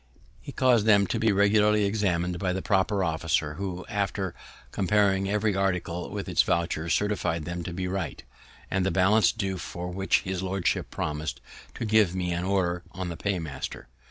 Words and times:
He 0.41 0.51
caus'd 0.51 0.87
them 0.87 1.05
to 1.05 1.19
be 1.19 1.31
regularly 1.31 1.85
examined 1.85 2.39
by 2.39 2.53
the 2.53 2.63
proper 2.63 3.03
officer, 3.03 3.53
who, 3.53 3.85
after 3.87 4.33
comparing 4.71 5.29
every 5.29 5.55
article 5.55 6.09
with 6.09 6.27
its 6.27 6.41
voucher, 6.41 6.89
certified 6.89 7.45
them 7.45 7.61
to 7.63 7.71
be 7.71 7.87
right; 7.87 8.23
and 8.71 8.83
the 8.83 8.89
balance 8.89 9.31
due 9.31 9.59
for 9.59 9.91
which 9.91 10.21
his 10.21 10.41
lordship 10.41 10.89
promis'd 10.89 11.39
to 11.75 11.85
give 11.85 12.15
me 12.15 12.31
an 12.31 12.45
order 12.45 12.81
on 12.93 13.09
the 13.09 13.15
paymaster. 13.15 13.89